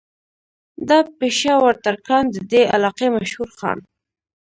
دا 0.87 0.97
پېشه 1.17 1.53
ور 1.63 1.75
ترکاڼ 1.83 2.23
د 2.31 2.37
دې 2.51 2.61
علاقې 2.75 3.07
مشهور 3.17 3.49
خان 3.57 3.79